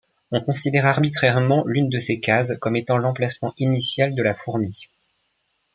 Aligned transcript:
On 0.31 0.41
considère 0.43 0.87
arbitrairement 0.87 1.63
l'une 1.67 1.87
de 1.89 1.99
ces 1.99 2.19
cases 2.19 2.57
comme 2.59 2.75
étant 2.75 2.97
l'emplacement 2.97 3.53
initial 3.59 4.15
de 4.15 4.23
la 4.23 4.33
fourmi. 4.33 4.87